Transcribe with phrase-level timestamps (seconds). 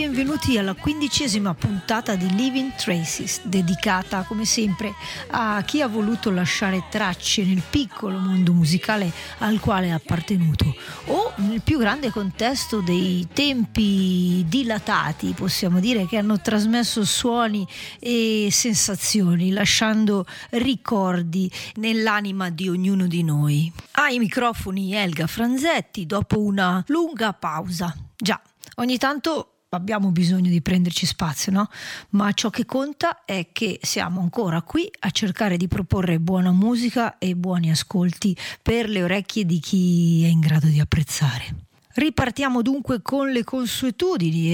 [0.00, 4.94] benvenuti alla quindicesima puntata di Living Traces, dedicata come sempre
[5.26, 10.74] a chi ha voluto lasciare tracce nel piccolo mondo musicale al quale è appartenuto
[11.04, 17.66] o nel più grande contesto dei tempi dilatati, possiamo dire, che hanno trasmesso suoni
[17.98, 23.70] e sensazioni, lasciando ricordi nell'anima di ognuno di noi.
[23.92, 27.94] Ai microfoni Elga Franzetti dopo una lunga pausa.
[28.16, 28.40] Già,
[28.76, 31.68] ogni tanto abbiamo bisogno di prenderci spazio, no?
[32.10, 37.18] Ma ciò che conta è che siamo ancora qui a cercare di proporre buona musica
[37.18, 41.68] e buoni ascolti per le orecchie di chi è in grado di apprezzare.
[41.92, 44.52] Ripartiamo dunque con le consuetudini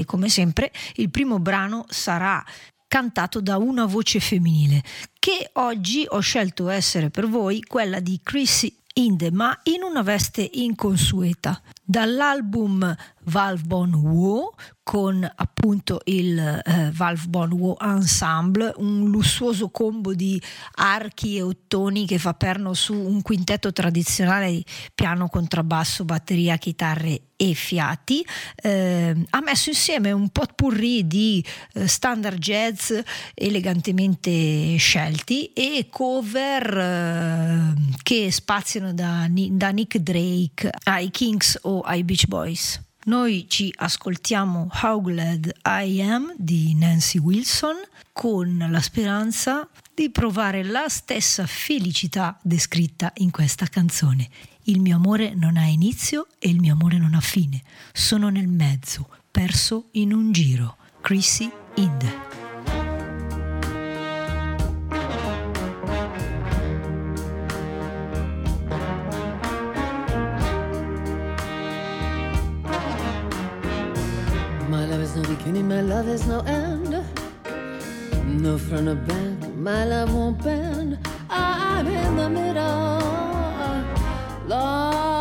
[0.00, 2.42] e come sempre il primo brano sarà
[2.88, 4.82] cantato da una voce femminile
[5.18, 10.48] che oggi ho scelto essere per voi quella di Chrissy Inde ma in una veste
[10.52, 11.60] inconsueta.
[11.82, 14.50] Dall'album Valve Bon Wu
[14.82, 20.40] con appunto il eh, Valve Bon Wu Ensemble, un lussuoso combo di
[20.76, 27.22] archi e ottoni che fa perno su un quintetto tradizionale di piano, contrabbasso, batteria, chitarre
[27.36, 28.24] e fiati.
[28.56, 31.44] Eh, ha messo insieme un potpourri di
[31.74, 32.92] eh, standard jazz
[33.34, 42.02] elegantemente scelti e cover eh, che spaziano da, da Nick Drake ai Kings o ai
[42.02, 42.80] Beach Boys.
[43.04, 47.74] Noi ci ascoltiamo How Glad I Am di Nancy Wilson
[48.12, 54.28] con la speranza di provare la stessa felicità descritta in questa canzone.
[54.64, 57.62] Il mio amore non ha inizio e il mio amore non ha fine.
[57.92, 60.76] Sono nel mezzo, perso in un giro.
[61.00, 62.31] Chrissy Inde.
[75.42, 77.04] Beginning, my love has no end.
[78.40, 80.98] No front or back, my love won't bend.
[81.28, 83.00] I'm in the middle,
[84.46, 85.11] lost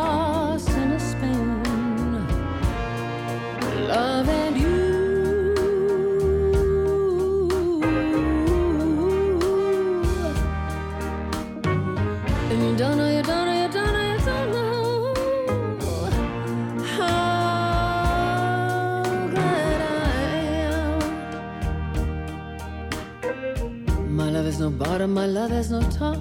[24.84, 26.18] bottom, my love has no top.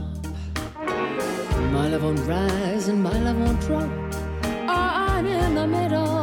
[1.72, 3.90] My love won't rise and my love won't drop.
[4.68, 6.19] I'm in the middle,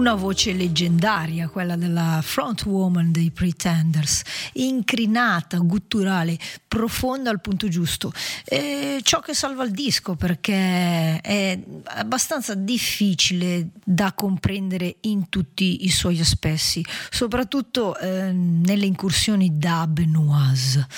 [0.00, 4.22] Una voce leggendaria, quella della frontwoman dei Pretenders,
[4.54, 8.10] incrinata, gutturale, profonda al punto giusto.
[8.46, 15.90] E ciò che salva il disco perché è abbastanza difficile da comprendere in tutti i
[15.90, 20.88] suoi aspetti, soprattutto eh, nelle incursioni dub noise.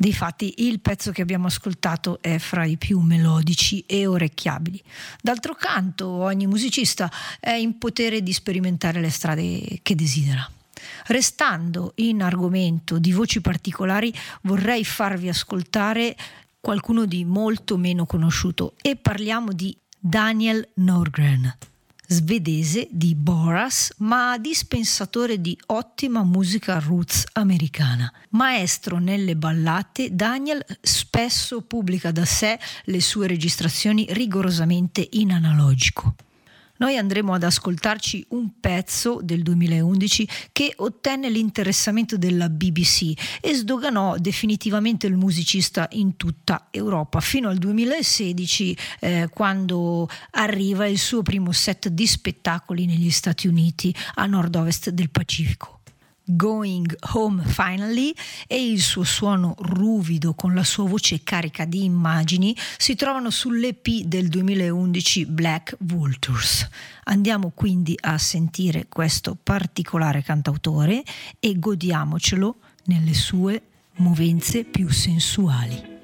[0.00, 4.82] Difatti il pezzo che abbiamo ascoltato è fra i più melodici e orecchiabili.
[5.20, 10.50] D'altro canto ogni musicista è in potere di sperimentare le strade che desidera.
[11.08, 14.10] Restando in argomento di voci particolari,
[14.44, 16.16] vorrei farvi ascoltare
[16.60, 21.56] qualcuno di molto meno conosciuto e parliamo di Daniel Norgren
[22.10, 28.12] svedese di Boras, ma dispensatore di ottima musica roots americana.
[28.30, 36.16] Maestro nelle ballate, Daniel spesso pubblica da sé le sue registrazioni rigorosamente in analogico.
[36.80, 44.16] Noi andremo ad ascoltarci un pezzo del 2011 che ottenne l'interessamento della BBC e sdoganò
[44.16, 51.52] definitivamente il musicista in tutta Europa, fino al 2016 eh, quando arriva il suo primo
[51.52, 55.79] set di spettacoli negli Stati Uniti a nord-ovest del Pacifico.
[56.36, 58.12] Going Home Finally
[58.46, 64.02] e il suo suono ruvido con la sua voce carica di immagini si trovano sull'EP
[64.04, 66.68] del 2011 Black Vultures.
[67.04, 71.02] Andiamo quindi a sentire questo particolare cantautore
[71.38, 73.62] e godiamocelo nelle sue
[73.96, 75.99] movenze più sensuali.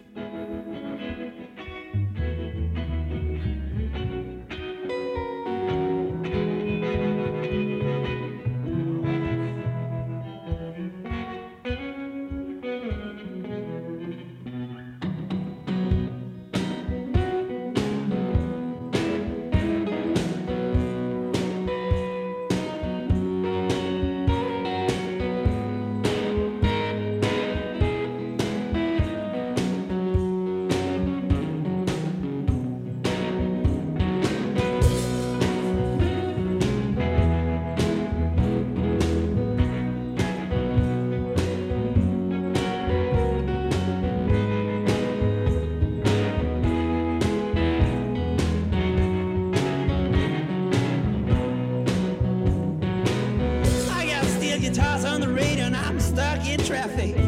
[55.16, 57.25] on the radio and I'm stuck in traffic.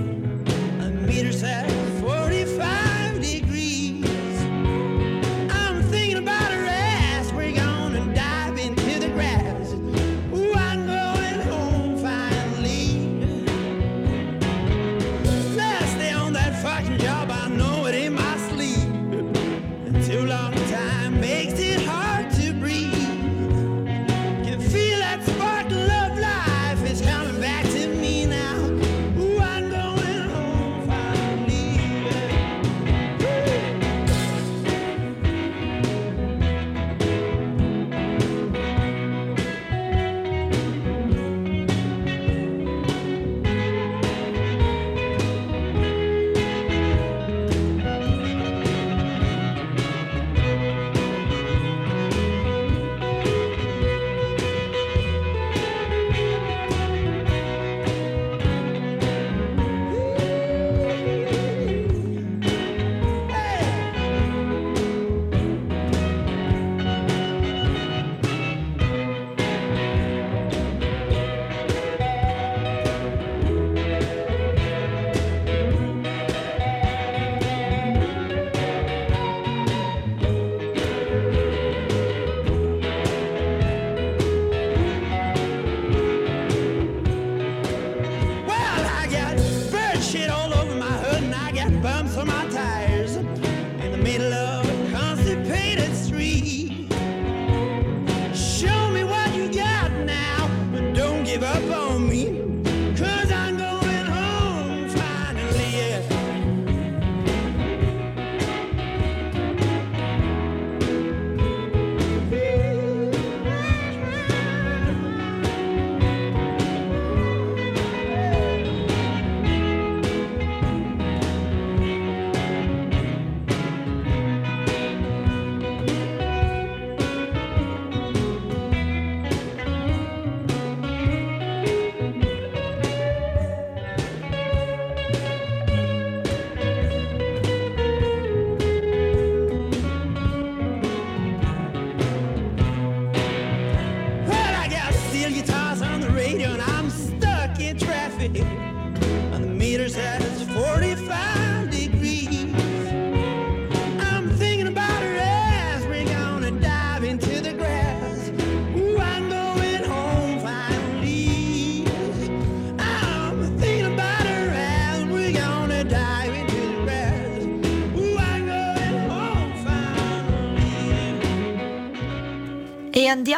[91.58, 94.47] got bumps on my tires in the middle of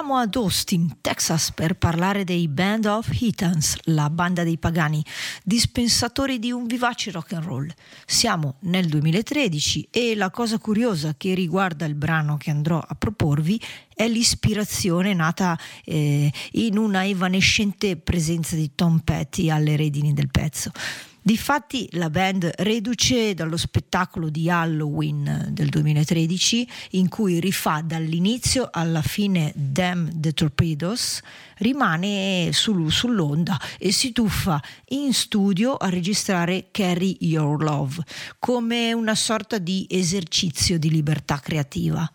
[0.00, 5.04] andiamo ad Austin, Texas per parlare dei Band of Heathens, la banda dei pagani,
[5.45, 7.71] dispensatori di un vivace rock and roll.
[8.07, 13.61] Siamo nel 2013 e la cosa curiosa che riguarda il brano che andrò a proporvi
[13.95, 20.71] è l'ispirazione nata eh, in una evanescente presenza di Tom Petty alle redini del pezzo.
[21.22, 29.02] Difatti la band, reduce dallo spettacolo di Halloween del 2013, in cui rifà dall'inizio alla
[29.02, 31.20] fine Damn the Torpedoes,
[31.58, 38.02] rimane sul, sull'onda e si tuffa in studio a registrare Carry Your Love,
[38.38, 42.10] come una sorta di esercizio di libertà creativa.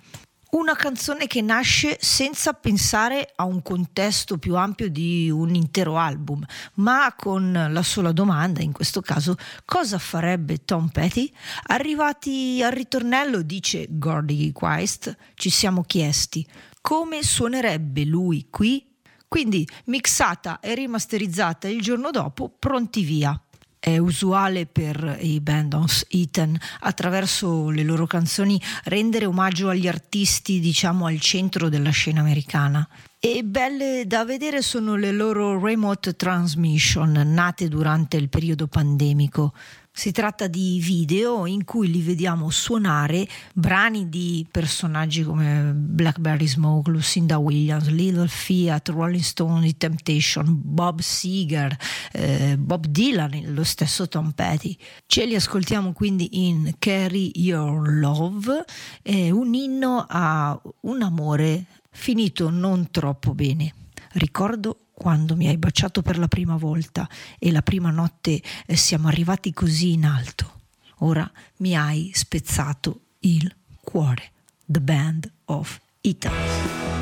[0.52, 6.46] Una canzone che nasce senza pensare a un contesto più ampio di un intero album,
[6.76, 9.36] ma con la sola domanda, in questo caso,
[9.66, 11.32] cosa farebbe Tom Petty?
[11.68, 16.48] Arrivati al ritornello, dice Gordy Quist, ci siamo chiesti
[16.86, 18.88] come suonerebbe lui qui?
[19.28, 23.42] Quindi mixata e rimasterizzata il giorno dopo, pronti via
[23.86, 31.06] è usuale per i Bandons Eaton attraverso le loro canzoni rendere omaggio agli artisti diciamo
[31.06, 32.90] al centro della scena americana.
[33.20, 39.54] E belle da vedere sono le loro remote transmission nate durante il periodo pandemico.
[39.98, 46.92] Si tratta di video in cui li vediamo suonare brani di personaggi come Blackberry Smoke,
[46.92, 51.76] Lucinda Williams, Little Fiat, Rolling Stone, The Temptation, Bob Seger,
[52.12, 54.78] eh, Bob Dylan, lo stesso Tom Petty.
[55.06, 58.66] Ce li ascoltiamo quindi in Carry Your Love,
[59.02, 63.74] eh, un inno a un amore finito non troppo bene.
[64.12, 69.10] Ricordo quando mi hai baciato per la prima volta e la prima notte eh, siamo
[69.10, 70.54] arrivati così in alto.
[71.00, 74.32] Ora mi hai spezzato il cuore.
[74.66, 76.94] The Band of Italy.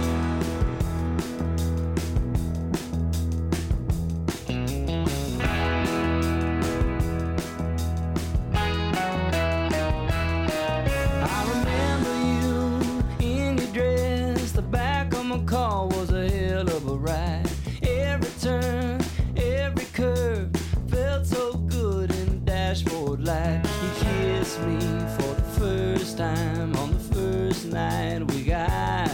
[24.53, 24.79] kissed me
[25.17, 29.09] for the first time on the first night we got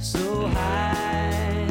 [0.00, 1.66] so high.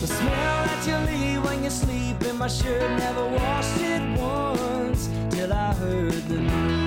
[0.00, 5.08] The smell that you leave when you sleep in my shirt never washed it once
[5.30, 6.79] till I heard the news.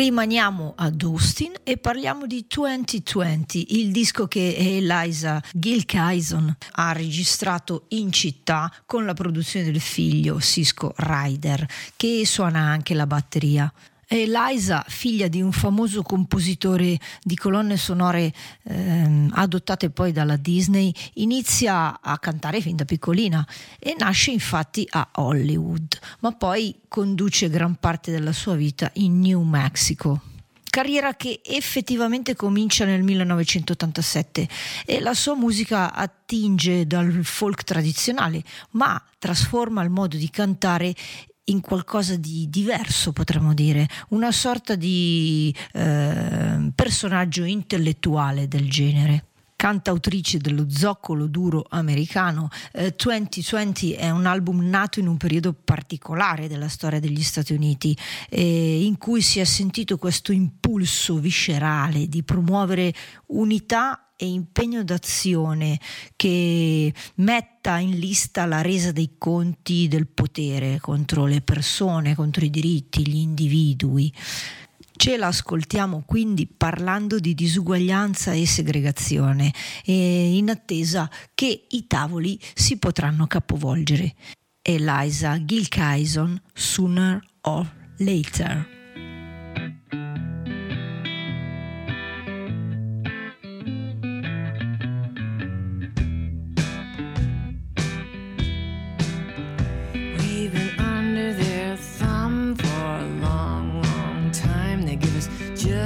[0.00, 8.10] Rimaniamo ad Austin e parliamo di 2020, il disco che Eliza Gilkyson ha registrato in
[8.10, 13.70] città con la produzione del figlio Cisco Ryder, che suona anche la batteria.
[14.12, 18.32] Eliza, figlia di un famoso compositore di colonne sonore
[18.64, 23.46] eh, adottate poi dalla Disney, inizia a cantare fin da piccolina
[23.78, 29.42] e nasce infatti a Hollywood, ma poi conduce gran parte della sua vita in New
[29.42, 30.22] Mexico.
[30.68, 34.48] Carriera che effettivamente comincia nel 1987
[34.86, 40.94] e la sua musica attinge dal folk tradizionale, ma trasforma il modo di cantare
[41.50, 49.24] in qualcosa di diverso, potremmo dire, una sorta di eh, personaggio intellettuale del genere
[49.60, 52.48] cantautrice dello zoccolo duro americano.
[52.72, 57.94] Eh, 2020 è un album nato in un periodo particolare della storia degli Stati Uniti,
[58.30, 62.94] eh, in cui si è sentito questo impulso viscerale di promuovere
[63.26, 65.80] unità e impegno d'azione
[66.14, 72.50] che metta in lista la resa dei conti del potere contro le persone, contro i
[72.50, 74.12] diritti, gli individui.
[74.94, 79.54] Ce l'ascoltiamo quindi parlando di disuguaglianza e segregazione,
[79.86, 84.14] e in attesa che i tavoli si potranno capovolgere.
[84.60, 88.68] Eliza Gilkyson, Sooner or Later.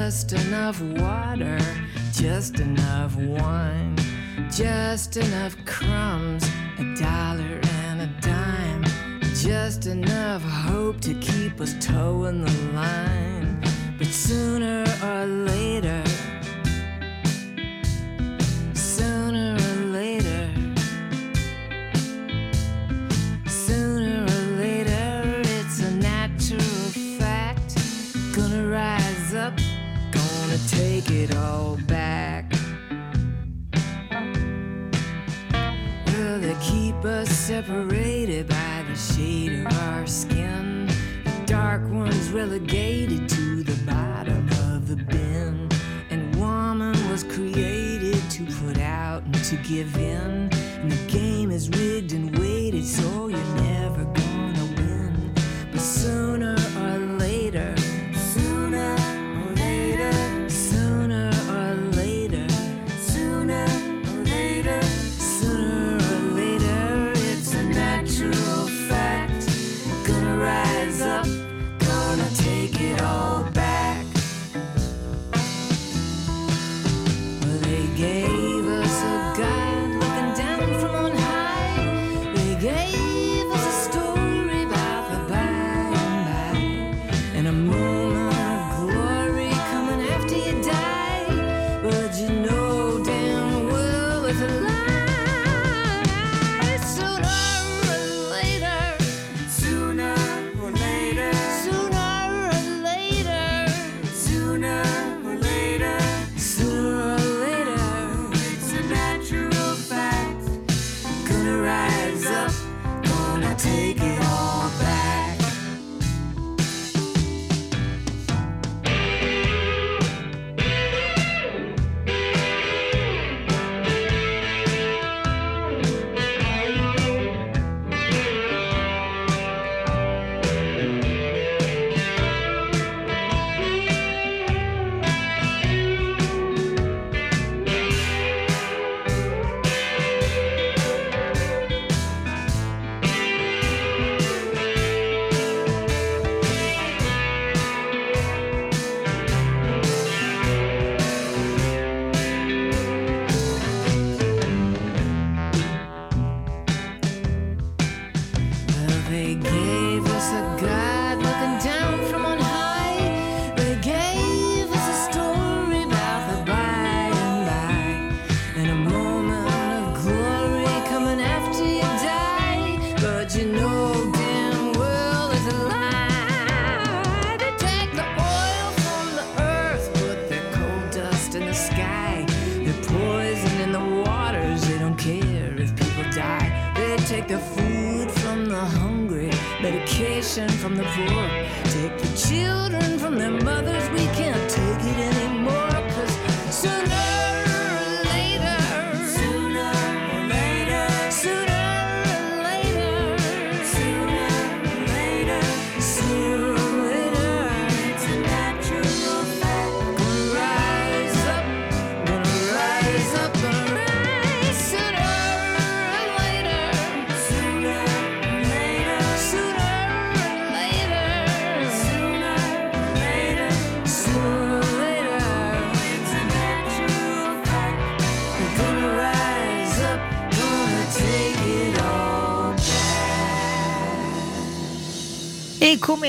[0.05, 1.59] Just enough water,
[2.13, 3.97] just enough wine,
[4.51, 6.45] just enough crumbs,
[6.79, 8.85] a dollar and a dime,
[9.35, 13.59] just enough hope to keep us toeing the line.
[13.97, 16.04] But sooner or later,
[31.25, 32.53] it all back.
[36.07, 40.87] Will they keep us separated by the shade of our skin?
[41.25, 45.69] The dark ones relegated to the bottom of the bin.
[46.11, 50.51] And woman was created to put out and to give in.
[50.53, 53.64] And the game is rigged and weighted so you're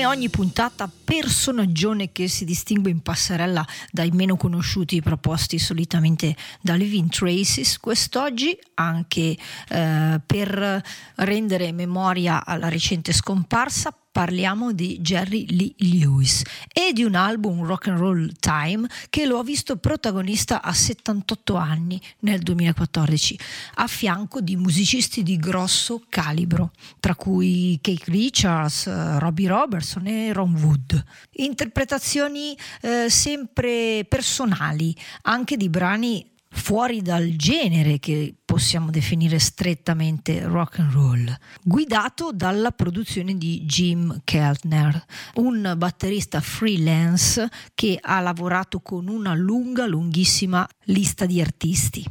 [0.08, 7.10] ogni puntata, personaggione che si distingue in passerella dai meno conosciuti proposti solitamente da Living
[7.10, 9.36] Traces, quest'oggi anche
[9.68, 10.82] eh, per
[11.16, 17.88] rendere memoria alla recente scomparsa parliamo di Jerry Lee Lewis e di un album Rock
[17.88, 23.38] and Roll Time che lo ha visto protagonista a 78 anni nel 2014
[23.74, 30.54] a fianco di musicisti di grosso calibro tra cui Kate Richards, Robbie Robertson e Ron
[30.62, 31.04] Wood.
[31.32, 40.78] Interpretazioni eh, sempre personali anche di brani fuori dal genere che possiamo definire strettamente rock
[40.78, 49.08] and roll, guidato dalla produzione di Jim Keltner, un batterista freelance che ha lavorato con
[49.08, 52.04] una lunga, lunghissima lista di artisti,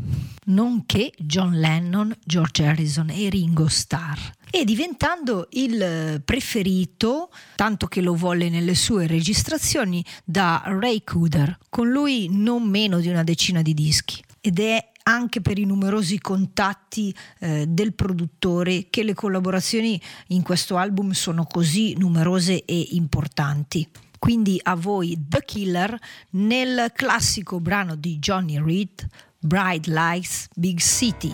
[0.46, 4.20] nonché John Lennon, George Harrison e Ringo Starr.
[4.52, 11.90] E diventando il preferito, tanto che lo volle nelle sue registrazioni, da Ray Cooder, con
[11.90, 17.14] lui non meno di una decina di dischi ed è anche per i numerosi contatti
[17.40, 23.88] eh, del produttore che le collaborazioni in questo album sono così numerose e importanti.
[24.20, 25.98] Quindi a voi The Killer
[26.32, 29.08] nel classico brano di Johnny Reed,
[29.40, 31.34] Bright Lights Big City.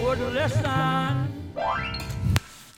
[0.00, 2.07] would listen.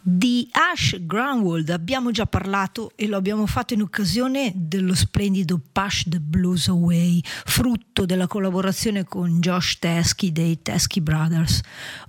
[0.02, 6.68] Grunwald abbiamo già parlato e lo abbiamo fatto in occasione dello splendido Push the Blues
[6.68, 11.60] Away, frutto della collaborazione con Josh Teskey dei Teskey Brothers.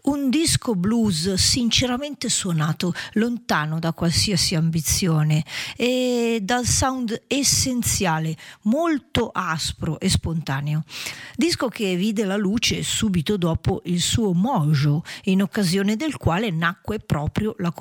[0.03, 5.43] Un disco blues sinceramente suonato lontano da qualsiasi ambizione
[5.75, 10.83] e dal sound essenziale, molto aspro e spontaneo.
[11.35, 16.99] Disco che vide la luce subito dopo il suo Mojo, in occasione del quale nacque
[16.99, 17.79] proprio la collaborazione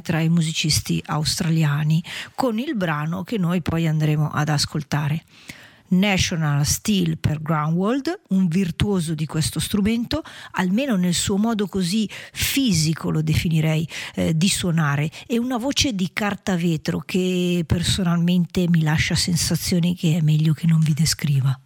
[0.00, 2.02] tra i musicisti australiani
[2.34, 5.24] con il brano che noi poi andremo ad ascoltare.
[5.88, 13.10] National Steel per Grunwald, un virtuoso di questo strumento, almeno nel suo modo così fisico
[13.10, 19.14] lo definirei eh, di suonare, e una voce di carta vetro che personalmente mi lascia
[19.14, 21.58] sensazioni che è meglio che non vi descriva.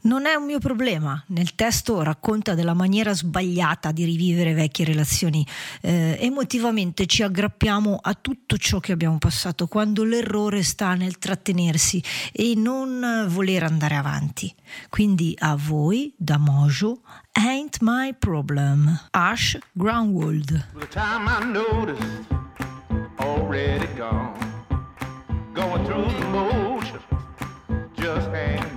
[0.00, 1.20] Non è un mio problema.
[1.28, 5.44] Nel testo racconta della maniera sbagliata di rivivere vecchie relazioni.
[5.80, 12.02] Eh, emotivamente ci aggrappiamo a tutto ciò che abbiamo passato quando l'errore sta nel trattenersi
[12.32, 14.54] e non voler andare avanti.
[14.88, 17.00] Quindi a voi, da Mojo,
[17.32, 19.08] Ain't My Problem.
[19.10, 20.64] Ash Groundwood.
[25.58, 27.00] Going through the motion,
[27.96, 28.67] just on.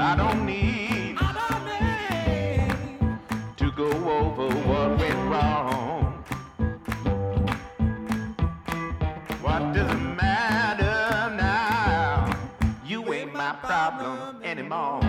[0.00, 1.64] I don't need, I don't
[3.00, 6.24] need to go over what went wrong.
[9.42, 12.32] What does it matter now?
[12.86, 15.07] You ain't my problem anymore.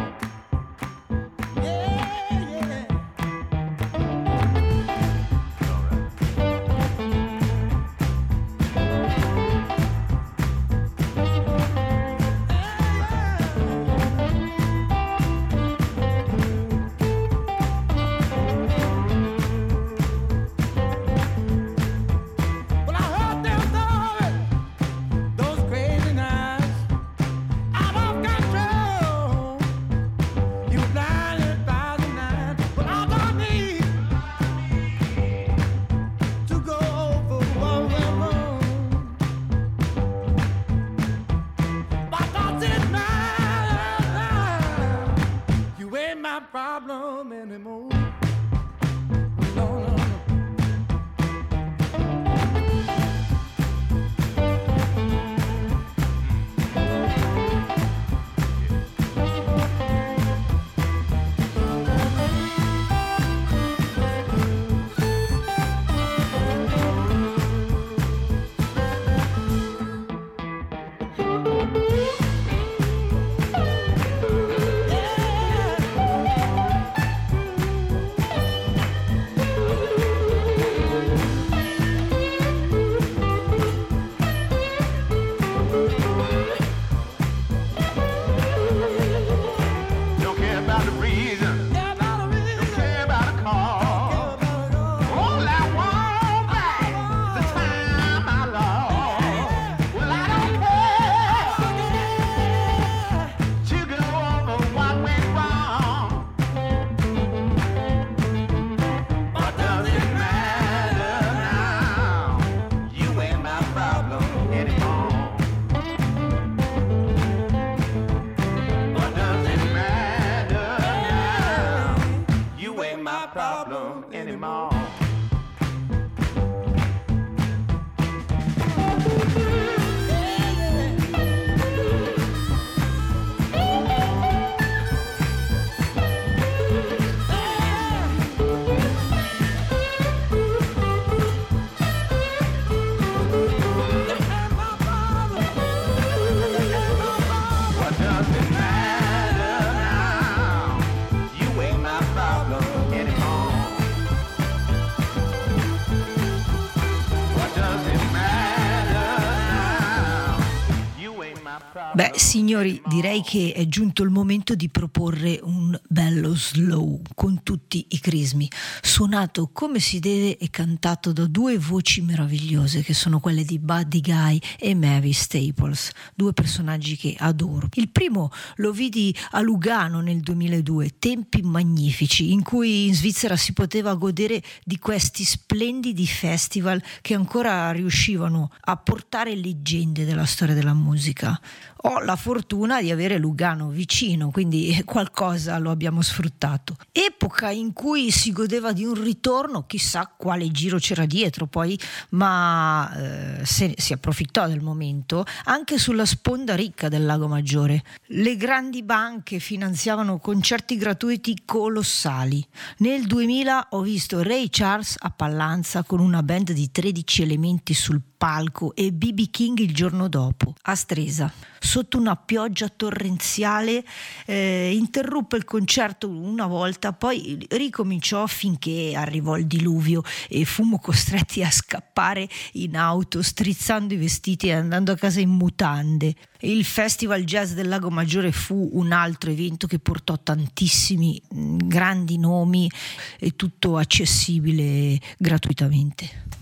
[161.94, 167.86] Beh, signori, direi che è giunto il momento di proporre un bello slow con tutti
[167.90, 168.50] i crismi,
[168.82, 174.02] suonato come si deve e cantato da due voci meravigliose che sono quelle di Buddy
[174.02, 177.70] Guy e Mavis Staples, due personaggi che adoro.
[177.74, 183.54] Il primo lo vidi a Lugano nel 2002, tempi magnifici in cui in Svizzera si
[183.54, 190.74] poteva godere di questi splendidi festival che ancora riuscivano a portare leggende della storia della
[190.74, 191.40] musica
[191.84, 196.76] ho la fortuna di avere Lugano vicino, quindi qualcosa lo abbiamo sfruttato.
[196.92, 201.80] Epoca in cui si godeva di un ritorno, chissà quale giro c'era dietro poi,
[202.10, 207.84] ma eh, se, si approfittò del momento anche sulla sponda ricca del Lago Maggiore.
[208.08, 212.46] Le grandi banche finanziavano concerti gratuiti colossali.
[212.78, 218.02] Nel 2000 ho visto Ray Charles a Pallanza con una band di 13 elementi sul
[218.20, 221.32] palco e BB King il giorno dopo, a Stresa.
[221.60, 223.84] Sotto una pioggia torrenziale
[224.26, 231.44] eh, interruppe il concerto una volta, poi ricominciò finché arrivò il diluvio e fummo costretti
[231.44, 236.16] a scappare in auto, strizzando i vestiti e andando a casa in mutande.
[236.42, 242.18] Il Festival Jazz del Lago Maggiore fu un altro evento che portò tantissimi mm, grandi
[242.18, 242.72] nomi
[243.20, 246.39] e tutto accessibile gratuitamente.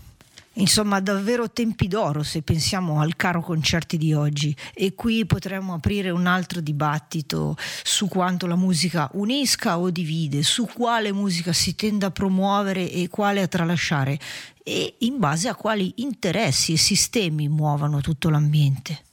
[0.59, 4.55] Insomma, davvero tempi d'oro se pensiamo al caro concerti di oggi.
[4.73, 10.65] E qui potremmo aprire un altro dibattito su quanto la musica unisca o divide, su
[10.65, 14.19] quale musica si tenda a promuovere e quale a tralasciare
[14.67, 19.03] e in base a quali interessi e sistemi muovano tutto l'ambiente.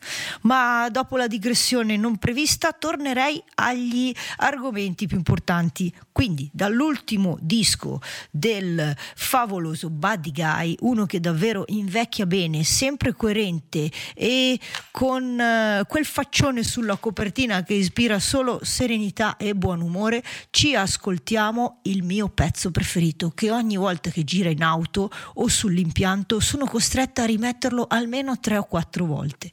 [0.43, 5.95] Ma dopo la digressione non prevista tornerei agli argomenti più importanti.
[6.11, 8.01] Quindi dall'ultimo disco
[8.33, 14.59] del favoloso Buddy Guy, uno che davvero invecchia bene, sempre coerente e
[14.91, 21.79] con uh, quel faccione sulla copertina che ispira solo serenità e buon umore, ci ascoltiamo
[21.83, 27.23] il mio pezzo preferito che ogni volta che gira in auto o sull'impianto sono costretta
[27.23, 29.53] a rimetterlo almeno tre o quattro volte.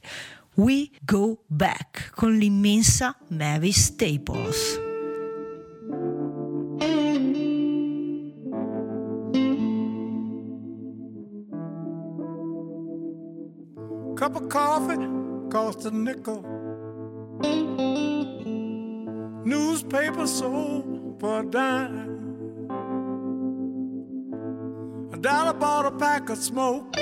[0.56, 4.80] We Go Back con l'immensa Mavis Staples.
[14.16, 15.10] Cup of coffee
[15.50, 16.42] cost a nickel.
[19.44, 22.11] Newspaper sold for a dime.
[25.22, 26.98] Dollar bought a pack of smoke.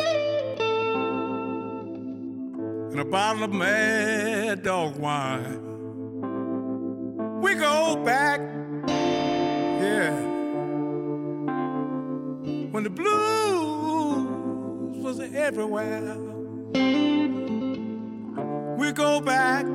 [2.92, 5.62] and a bottle of mad dog wine.
[7.40, 8.42] We go back,
[8.90, 10.20] yeah,
[12.72, 14.28] when the blues
[15.02, 16.18] was everywhere.
[18.78, 19.66] We go back,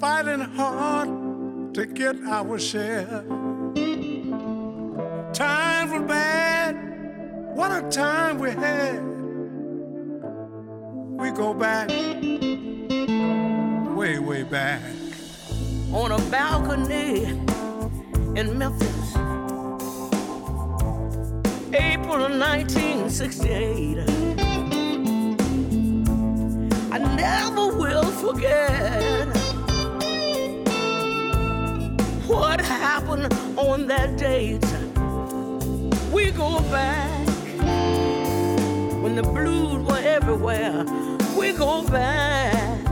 [0.00, 3.24] fighting hard to get our share.
[7.68, 9.02] What a time we had.
[11.20, 11.90] We go back,
[13.94, 14.80] way, way back.
[15.92, 17.24] On a balcony
[18.38, 19.16] in Memphis,
[21.74, 23.98] April of 1968.
[26.90, 29.26] I never will forget
[32.26, 34.64] what happened on that date.
[36.10, 37.17] We go back
[39.08, 40.84] when the blues were everywhere.
[41.34, 42.84] We go back,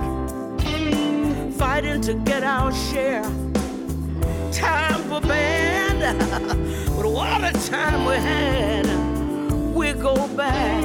[1.58, 3.22] fighting to get our share.
[4.50, 6.18] Time for band,
[6.96, 8.86] but what a time we had.
[9.74, 10.84] We go back,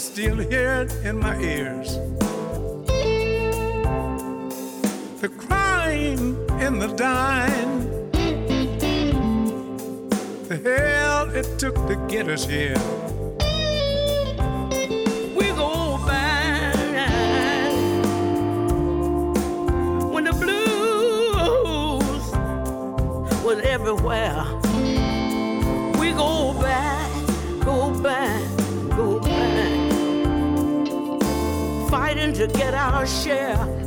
[0.00, 1.98] still hear it in my ears.
[5.20, 8.10] The crying in the dime.
[10.48, 12.78] The hell it took to get us here.
[15.36, 16.74] We go back
[20.12, 22.24] when the blues
[23.44, 24.59] was everywhere.
[32.40, 33.79] To get our share.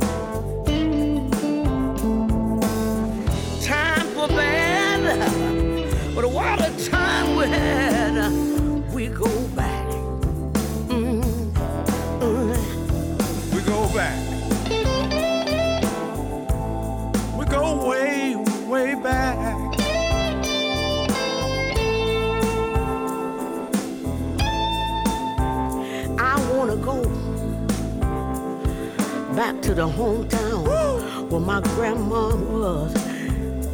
[29.74, 32.94] The hometown where my grandma was.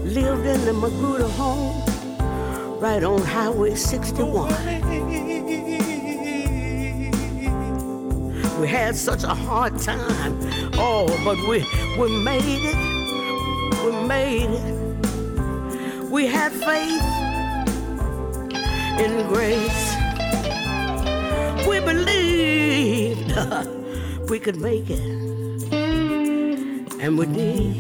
[0.03, 1.85] Lived in the Magruder home,
[2.81, 4.49] right on Highway 61.
[8.61, 10.39] We had such a hard time,
[10.75, 11.67] oh, but we
[11.99, 12.77] we made it.
[13.85, 16.11] We made it.
[16.11, 17.03] We had faith
[18.99, 19.97] in grace.
[21.69, 23.33] We believed
[24.31, 25.01] we could make it,
[27.01, 27.75] and we did.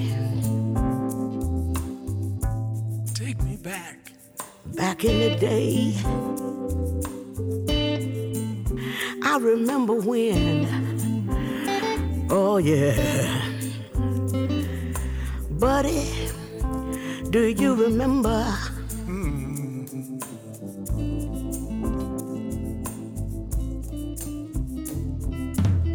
[3.15, 4.13] Take me back.
[4.75, 5.95] Back in the day,
[9.23, 10.67] I remember when.
[12.31, 13.43] Oh, yeah.
[15.51, 16.31] Buddy,
[17.29, 18.47] do you remember?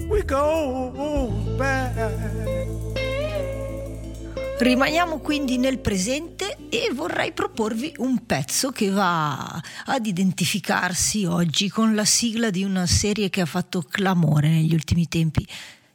[0.08, 2.85] We go back.
[4.58, 11.94] Rimaniamo quindi nel presente e vorrei proporvi un pezzo che va ad identificarsi oggi con
[11.94, 15.46] la sigla di una serie che ha fatto clamore negli ultimi tempi.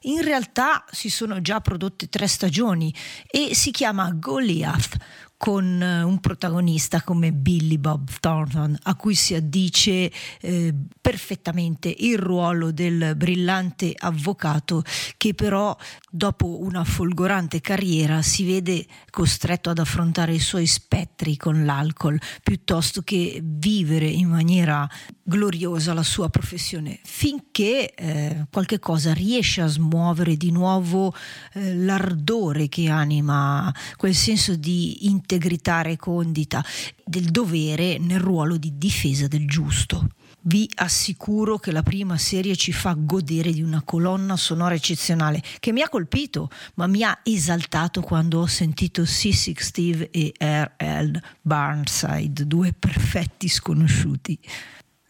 [0.04, 2.94] In realtà si sono già prodotte tre stagioni
[3.26, 4.96] e si chiama Goliath,
[5.40, 12.18] con eh, un protagonista come Billy Bob Thornton, a cui si addice eh, perfettamente il
[12.18, 14.82] ruolo del brillante avvocato
[15.16, 15.74] che però
[16.10, 23.00] dopo una folgorante carriera si vede costretto ad affrontare i suoi spettri con l'alcol piuttosto
[23.00, 24.86] che vivere in maniera
[25.22, 31.14] gloriosa la sua professione finché eh, qualche cosa riesce a smuovere di nuovo
[31.54, 36.64] eh, l'ardore che anima quel senso di integrità recondita
[37.04, 40.08] del dovere nel ruolo di difesa del giusto.
[40.42, 45.70] Vi assicuro che la prima serie ci fa godere di una colonna sonora eccezionale che
[45.70, 51.20] mi ha colpito, ma mi ha esaltato quando ho sentito Sissy Steve e R.L.
[51.42, 54.38] Barnside, due perfetti sconosciuti.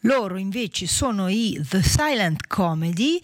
[0.01, 3.19] Loro invece sono i The Silent Comedy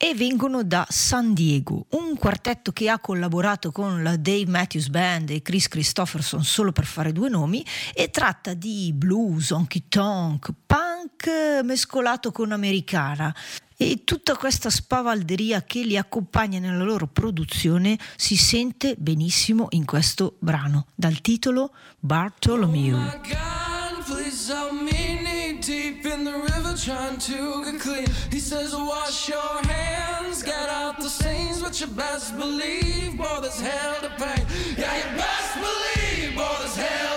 [0.00, 5.30] e vengono da San Diego, un quartetto che ha collaborato con la Dave Matthews Band
[5.30, 11.62] e Chris Christopherson solo per fare due nomi e tratta di blues, honky tonk, punk
[11.64, 13.34] mescolato con americana.
[13.76, 20.36] E tutta questa spavalderia che li accompagna nella loro produzione si sente benissimo in questo
[20.38, 22.96] brano, dal titolo Bartholomew.
[22.96, 23.20] Oh
[26.84, 28.06] trying to get clean.
[28.30, 33.60] He says, wash your hands, get out the stains, but you best believe, boy, there's
[33.60, 34.44] hell to pay.
[34.80, 37.07] Yeah, you best believe, boy, there's hell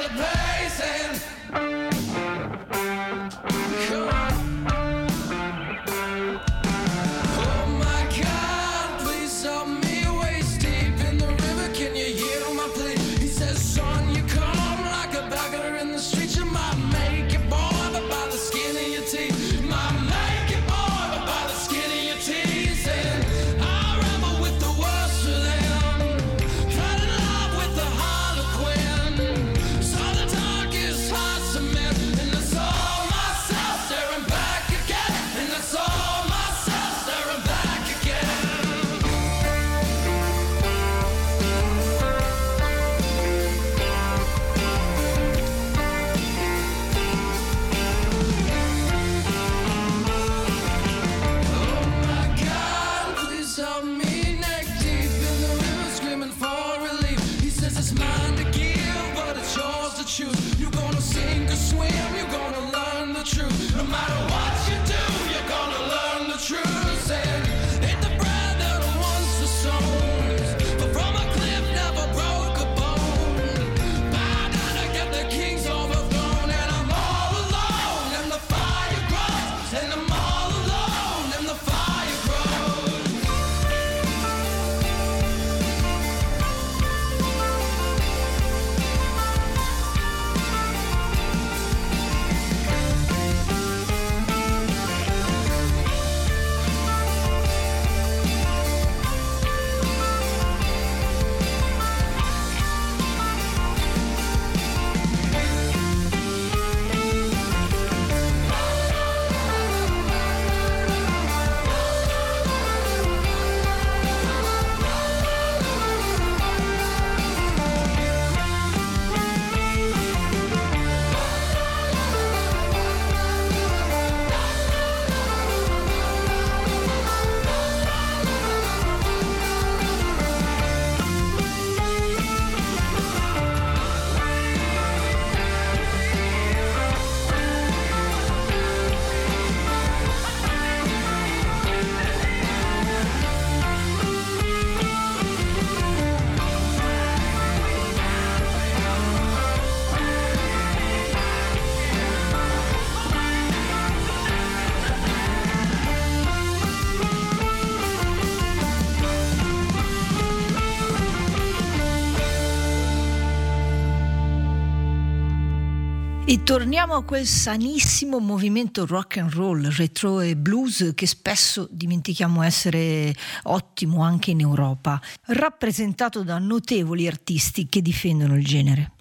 [166.51, 173.15] torniamo a quel sanissimo movimento rock and roll, retro e blues che spesso dimentichiamo essere
[173.43, 178.91] ottimo anche in Europa, rappresentato da notevoli artisti che difendono il genere.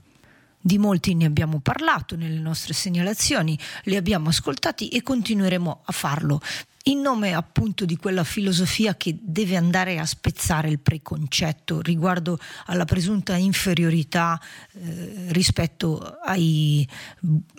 [0.60, 6.40] Di molti ne abbiamo parlato nelle nostre segnalazioni, li abbiamo ascoltati e continueremo a farlo
[6.84, 12.86] in nome appunto di quella filosofia che deve andare a spezzare il preconcetto riguardo alla
[12.86, 14.40] presunta inferiorità
[14.72, 16.88] eh, rispetto ai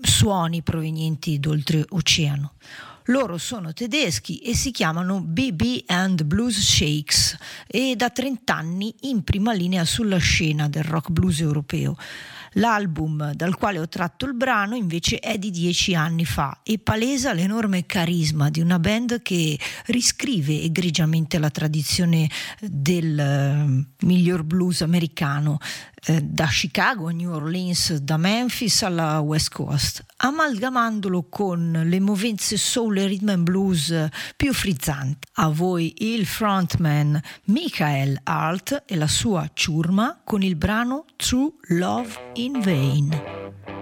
[0.01, 2.53] suoni provenienti d'oltreoceano.
[3.06, 7.36] Loro sono tedeschi e si chiamano BB and Blues Shakes
[7.66, 11.95] e da 30 anni in prima linea sulla scena del rock blues europeo.
[12.56, 17.32] L'album dal quale ho tratto il brano invece è di dieci anni fa e palesa
[17.32, 22.30] l'enorme carisma di una band che riscrive egregiamente la tradizione
[22.60, 25.60] del uh, miglior blues americano
[26.06, 32.58] eh, da Chicago a New Orleans, da Memphis alla West Coast, amalgamandolo con le movenze
[32.58, 35.28] soul e rhythm and blues più frizzanti.
[35.34, 42.32] A voi il frontman Michael Alt e la sua ciurma con il brano True Love
[42.34, 43.80] in Vain.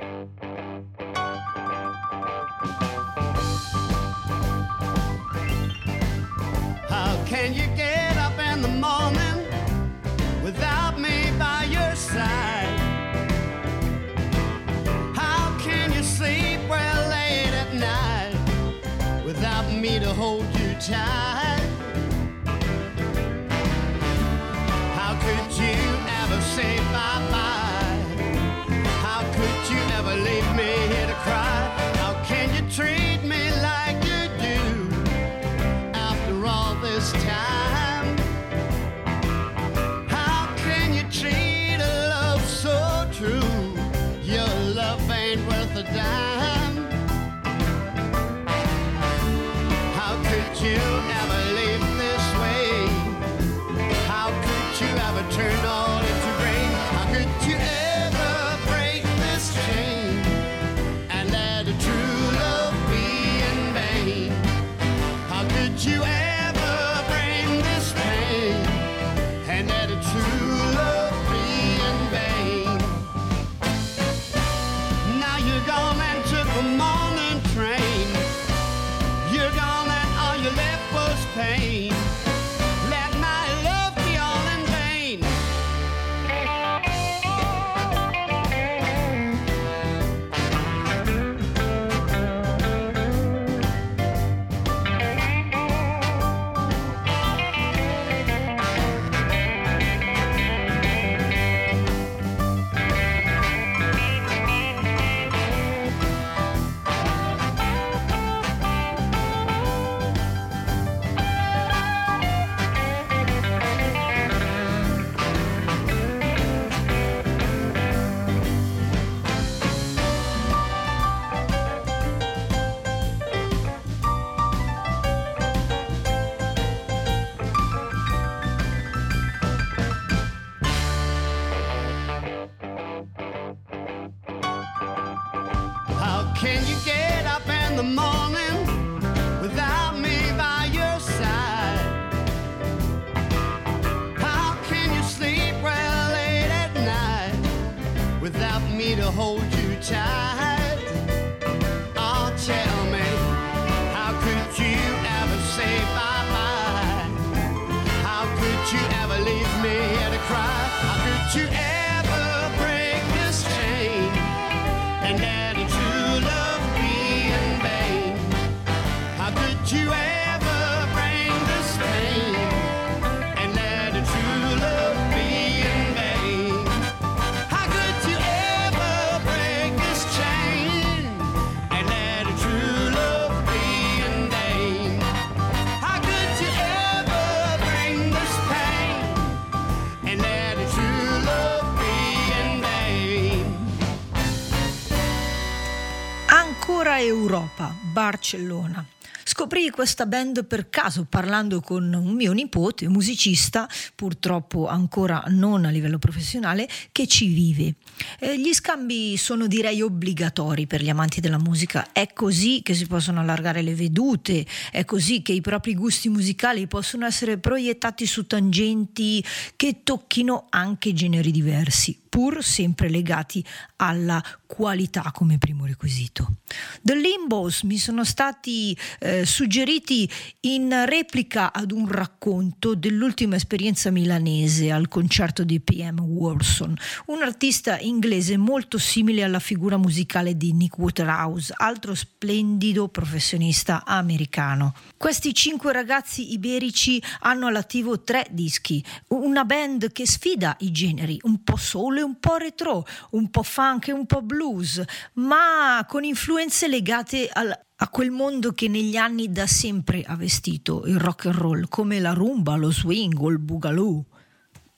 [198.09, 198.83] Barcellona.
[199.23, 205.69] Scoprì questa band per caso parlando con un mio nipote, musicista, purtroppo ancora non a
[205.69, 207.75] livello professionale, che ci vive.
[208.17, 212.87] Eh, gli scambi sono direi obbligatori per gli amanti della musica, è così che si
[212.87, 218.25] possono allargare le vedute, è così che i propri gusti musicali possono essere proiettati su
[218.25, 219.23] tangenti
[219.55, 223.45] che tocchino anche generi diversi pur sempre legati
[223.81, 226.37] alla qualità come primo requisito.
[226.81, 230.09] The Limbos mi sono stati eh, suggeriti
[230.41, 236.75] in replica ad un racconto dell'ultima esperienza milanese al concerto di PM Warson,
[237.07, 244.73] un artista inglese molto simile alla figura musicale di Nick Waterhouse, altro splendido professionista americano.
[244.97, 251.43] Questi cinque ragazzi iberici hanno all'attivo tre dischi, una band che sfida i generi, un
[251.43, 256.03] po' soul e un po' retro, un po' funk e un po' blues, ma con
[256.03, 261.27] influenze legate al, a quel mondo che negli anni da sempre ha vestito il rock
[261.27, 264.05] and roll, come la rumba, lo swing o il boogaloo.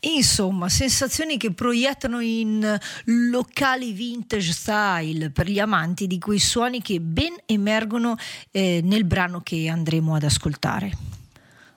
[0.04, 7.00] Insomma, sensazioni che proiettano in locali vintage style per gli amanti di quei suoni che
[7.00, 8.16] ben emergono
[8.50, 11.21] eh, nel brano che andremo ad ascoltare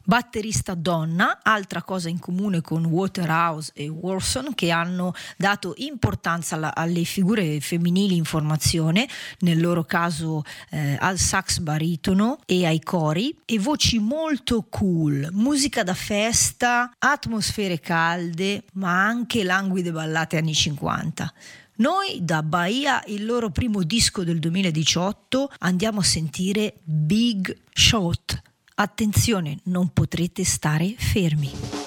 [0.04, 6.74] batterista donna, altra cosa in comune con Waterhouse e Warson che hanno dato importanza alla,
[6.74, 9.08] alle figure femminili in formazione,
[9.40, 15.82] nel loro caso eh, al sax baritono e ai cori, e voci molto cool, musica
[15.82, 21.32] da festa, atmosfere calde, ma anche languide ballate anni 50.
[21.76, 28.42] Noi da Bahia, il loro primo disco del 2018, andiamo a sentire Big Shot
[28.76, 31.83] Attenzione, non potrete stare fermi.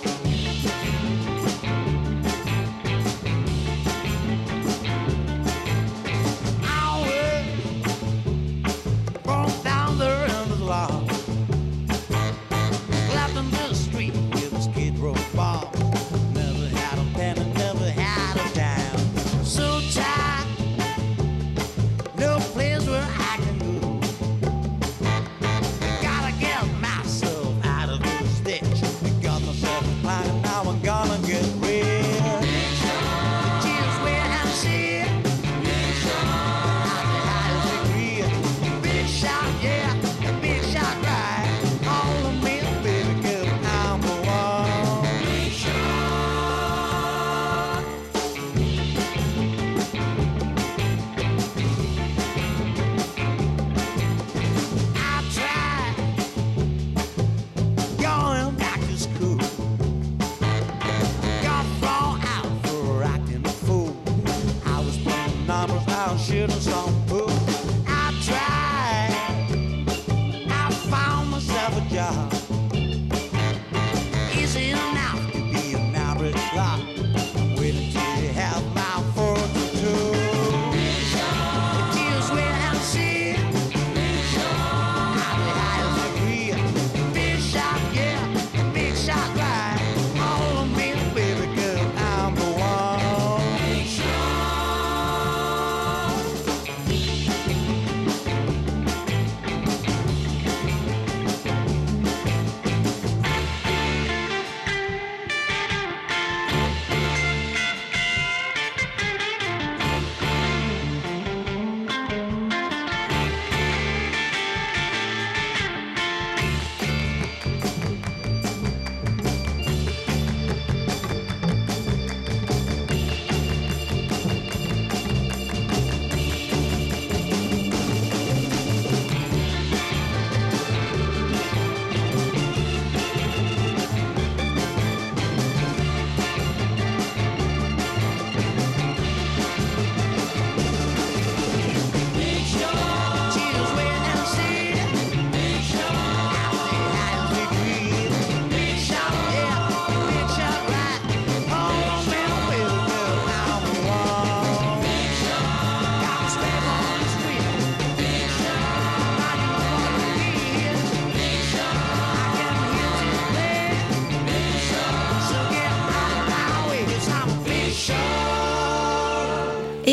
[78.57, 78.96] out.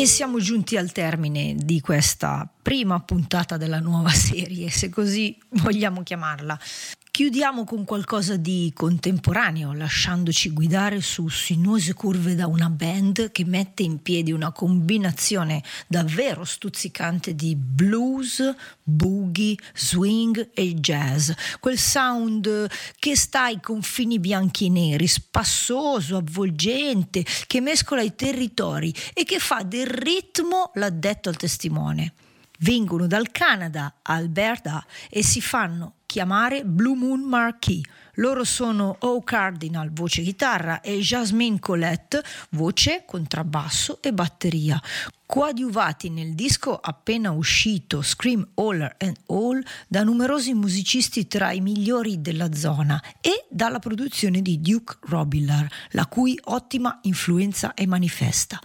[0.05, 6.03] E siamo giunti al termine di questa prima puntata della nuova serie, se così vogliamo
[6.03, 6.59] chiamarla.
[7.15, 13.83] Chiudiamo con qualcosa di contemporaneo, lasciandoci guidare su sinuose curve da una band che mette
[13.83, 18.43] in piedi una combinazione davvero stuzzicante di blues,
[18.83, 21.31] boogie, swing e jazz.
[21.61, 28.93] Quel sound che sta ai confini bianchi e neri, spassoso, avvolgente, che mescola i territori
[29.13, 32.11] e che fa del ritmo l'addetto al testimone
[32.59, 37.83] vengono dal Canada, Alberta, e si fanno chiamare Blue Moon Marquee.
[38.13, 44.81] Loro sono O Cardinal, voce chitarra, e Jasmine Colette, voce, contrabbasso e batteria.
[45.25, 52.21] Coadiuvati nel disco appena uscito Scream All and All da numerosi musicisti tra i migliori
[52.21, 58.57] della zona e dalla produzione di Duke Robillard, la cui ottima influenza è manifesta.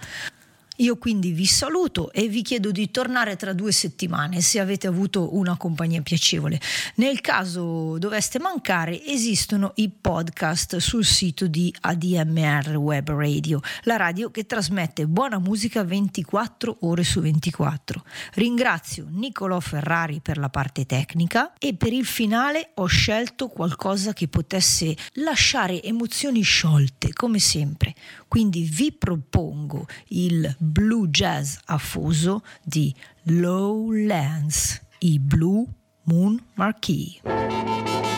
[0.80, 5.36] Io quindi vi saluto e vi chiedo di tornare tra due settimane se avete avuto
[5.36, 6.58] una compagnia piacevole.
[6.94, 14.30] Nel caso doveste mancare, esistono i podcast sul sito di ADMR Web Radio, la radio
[14.30, 18.02] che trasmette buona musica 24 ore su 24.
[18.34, 24.28] Ringrazio Niccolò Ferrari per la parte tecnica e per il finale ho scelto qualcosa che
[24.28, 27.94] potesse lasciare emozioni sciolte, come sempre.
[28.30, 35.66] Quindi vi propongo il blue jazz affoso di Lowlands, i Blue
[36.04, 38.09] Moon Marquee.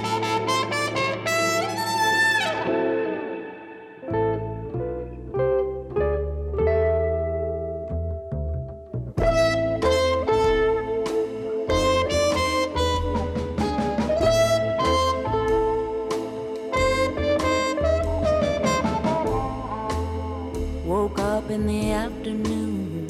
[21.53, 23.07] In the afternoon,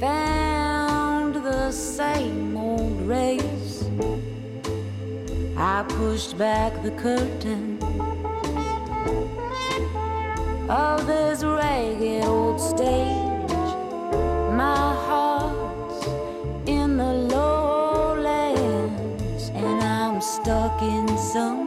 [0.00, 3.84] found the same old race.
[5.58, 7.78] I pushed back the curtain
[10.70, 13.50] of this ragged old stage.
[14.62, 16.06] My heart's
[16.66, 18.70] in the lowlands,
[19.50, 21.65] and I'm stuck in some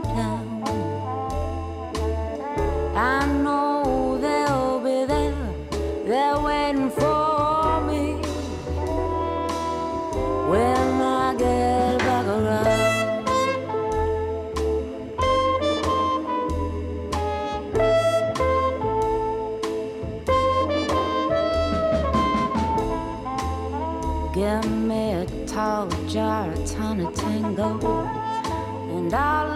[29.11, 29.48] and I'll